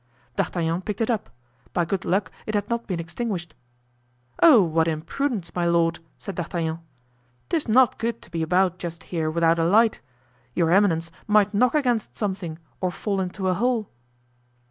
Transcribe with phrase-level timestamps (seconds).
[0.35, 1.29] D'Artagnan picked it up;
[1.73, 3.53] by good luck it had not been extinguished.
[4.41, 6.79] "Oh, what imprudence, my lord," said D'Artagnan;
[7.49, 9.99] "'tis not good to be about just here without a light.
[10.55, 13.91] Your eminence might knock against something, or fall into a hole."